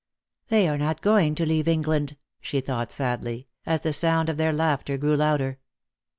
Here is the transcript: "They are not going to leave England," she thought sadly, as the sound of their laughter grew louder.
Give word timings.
"They 0.49 0.67
are 0.67 0.79
not 0.79 1.03
going 1.03 1.35
to 1.35 1.45
leave 1.45 1.67
England," 1.67 2.17
she 2.39 2.59
thought 2.59 2.91
sadly, 2.91 3.45
as 3.67 3.81
the 3.81 3.93
sound 3.93 4.29
of 4.29 4.37
their 4.37 4.51
laughter 4.51 4.97
grew 4.97 5.15
louder. 5.15 5.59